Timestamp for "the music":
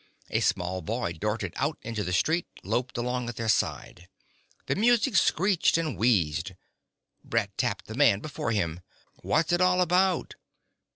4.65-5.15